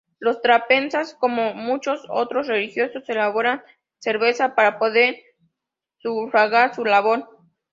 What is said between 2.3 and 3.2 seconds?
religiosos,